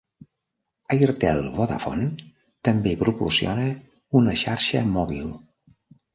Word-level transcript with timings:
Airtel-Vodafone 0.95 2.07
també 2.71 2.95
proporciona 3.03 3.67
una 4.23 4.35
xarxa 4.47 4.85
mòbil. 4.97 5.31